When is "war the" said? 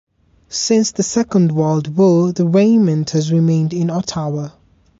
1.95-2.43